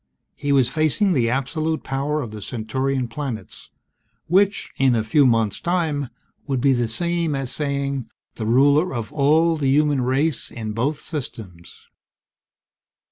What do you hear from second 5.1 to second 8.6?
months' time, would be the same as saying the